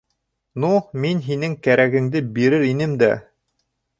[0.63, 0.69] Ну,
[1.03, 3.13] мин һинең кәрәгеңде бирер инем дә!